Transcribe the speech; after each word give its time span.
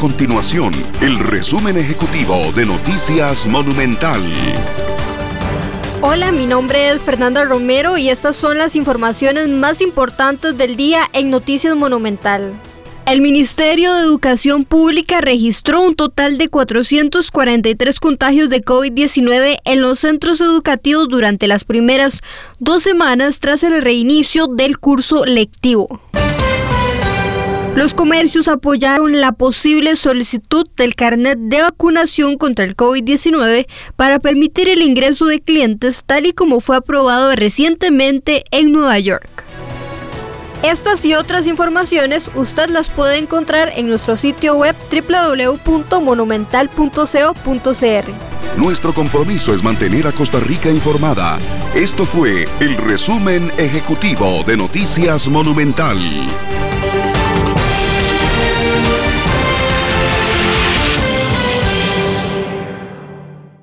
continuación 0.00 0.72
el 1.02 1.18
resumen 1.18 1.76
ejecutivo 1.76 2.34
de 2.56 2.64
Noticias 2.64 3.46
Monumental. 3.46 4.18
Hola, 6.00 6.32
mi 6.32 6.46
nombre 6.46 6.88
es 6.88 7.02
Fernanda 7.02 7.44
Romero 7.44 7.98
y 7.98 8.08
estas 8.08 8.34
son 8.34 8.56
las 8.56 8.76
informaciones 8.76 9.48
más 9.48 9.82
importantes 9.82 10.56
del 10.56 10.76
día 10.76 11.02
en 11.12 11.28
Noticias 11.28 11.76
Monumental. 11.76 12.54
El 13.04 13.20
Ministerio 13.20 13.92
de 13.92 14.00
Educación 14.04 14.64
Pública 14.64 15.20
registró 15.20 15.82
un 15.82 15.94
total 15.94 16.38
de 16.38 16.48
443 16.48 18.00
contagios 18.00 18.48
de 18.48 18.64
COVID-19 18.64 19.58
en 19.66 19.80
los 19.82 19.98
centros 19.98 20.40
educativos 20.40 21.08
durante 21.08 21.46
las 21.46 21.64
primeras 21.64 22.22
dos 22.58 22.82
semanas 22.84 23.38
tras 23.40 23.62
el 23.64 23.82
reinicio 23.82 24.46
del 24.46 24.78
curso 24.78 25.26
lectivo. 25.26 26.00
Los 27.76 27.94
comercios 27.94 28.48
apoyaron 28.48 29.20
la 29.20 29.30
posible 29.32 29.94
solicitud 29.94 30.64
del 30.76 30.96
carnet 30.96 31.38
de 31.38 31.62
vacunación 31.62 32.36
contra 32.36 32.64
el 32.64 32.76
COVID-19 32.76 33.66
para 33.94 34.18
permitir 34.18 34.68
el 34.68 34.82
ingreso 34.82 35.26
de 35.26 35.38
clientes 35.40 36.02
tal 36.04 36.26
y 36.26 36.32
como 36.32 36.60
fue 36.60 36.76
aprobado 36.78 37.32
recientemente 37.36 38.42
en 38.50 38.72
Nueva 38.72 38.98
York. 38.98 39.44
Estas 40.64 41.04
y 41.06 41.14
otras 41.14 41.46
informaciones 41.46 42.28
usted 42.34 42.68
las 42.68 42.88
puede 42.90 43.18
encontrar 43.18 43.72
en 43.76 43.86
nuestro 43.88 44.16
sitio 44.16 44.56
web 44.56 44.74
www.monumental.co.cr. 44.90 47.06
Nuestro 48.58 48.92
compromiso 48.92 49.54
es 49.54 49.62
mantener 49.62 50.08
a 50.08 50.12
Costa 50.12 50.40
Rica 50.40 50.68
informada. 50.68 51.38
Esto 51.74 52.04
fue 52.04 52.46
el 52.58 52.76
resumen 52.76 53.50
ejecutivo 53.56 54.42
de 54.44 54.56
Noticias 54.58 55.28
Monumental. 55.28 55.98